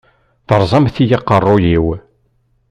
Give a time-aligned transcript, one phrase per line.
[0.47, 1.85] Teṛẓamt-iyi aqeṛṛuy-iw.